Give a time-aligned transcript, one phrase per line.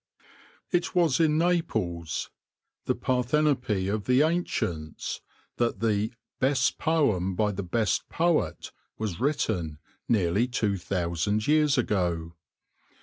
[0.71, 2.31] IT was in Naples—
[2.87, 5.21] the Parthenope of the Ancients—
[5.59, 6.11] that the"
[6.45, 9.77] best poem by the best poet" was written,
[10.09, 12.33] nearly two thousand years ago.